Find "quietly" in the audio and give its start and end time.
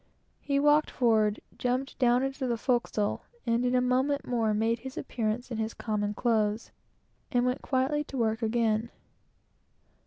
7.61-8.03